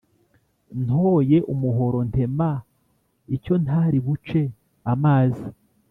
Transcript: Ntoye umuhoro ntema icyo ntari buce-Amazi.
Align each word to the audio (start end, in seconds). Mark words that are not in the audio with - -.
Ntoye 0.83 1.37
umuhoro 1.53 1.99
ntema 2.09 2.49
icyo 3.35 3.53
ntari 3.63 3.97
buce-Amazi. 4.05 5.47